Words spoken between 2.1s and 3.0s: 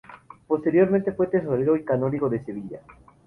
de Sevilla.